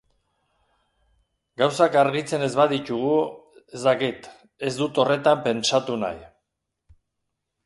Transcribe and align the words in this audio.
Gauzak 1.61 1.97
argitzen 2.03 2.45
ez 2.45 2.49
baditugu, 2.61 3.13
ez 3.77 3.83
dakit, 3.91 4.29
ez 4.71 4.75
dut 4.83 5.03
horretan 5.05 5.45
pentsatu 5.49 6.01
nahi. 6.07 6.27